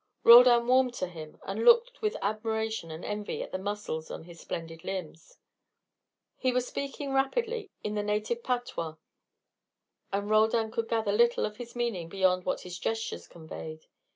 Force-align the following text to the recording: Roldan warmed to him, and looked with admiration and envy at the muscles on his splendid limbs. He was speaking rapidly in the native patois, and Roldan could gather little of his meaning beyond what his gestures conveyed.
Roldan 0.23 0.65
warmed 0.65 0.95
to 0.95 1.05
him, 1.05 1.37
and 1.45 1.63
looked 1.63 2.01
with 2.01 2.17
admiration 2.23 2.89
and 2.89 3.05
envy 3.05 3.43
at 3.43 3.51
the 3.51 3.59
muscles 3.59 4.09
on 4.09 4.23
his 4.23 4.39
splendid 4.39 4.83
limbs. 4.83 5.37
He 6.37 6.51
was 6.51 6.65
speaking 6.65 7.13
rapidly 7.13 7.69
in 7.83 7.93
the 7.93 8.01
native 8.01 8.41
patois, 8.43 8.95
and 10.11 10.27
Roldan 10.27 10.71
could 10.71 10.89
gather 10.89 11.11
little 11.11 11.45
of 11.45 11.57
his 11.57 11.75
meaning 11.75 12.09
beyond 12.09 12.45
what 12.45 12.61
his 12.61 12.79
gestures 12.79 13.27
conveyed. 13.27 13.85